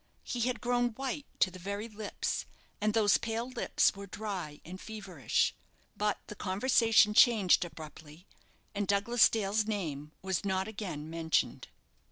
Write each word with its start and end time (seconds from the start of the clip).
He 0.23 0.39
had 0.39 0.61
grown 0.61 0.95
white 0.95 1.27
to 1.41 1.51
the 1.51 1.59
very 1.59 1.87
lips; 1.87 2.47
and 2.81 2.95
those 2.95 3.19
pale 3.19 3.47
lips 3.51 3.93
were 3.95 4.07
dry 4.07 4.59
and 4.65 4.81
feverish. 4.81 5.53
But 5.95 6.17
the 6.25 6.33
conversation 6.33 7.13
changed 7.13 7.63
abruptly, 7.63 8.25
and 8.73 8.87
Douglas 8.87 9.29
Dale's 9.29 9.67
name 9.67 10.13
was 10.23 10.43
not 10.43 10.67
again 10.67 11.07
mentioned. 11.07 11.67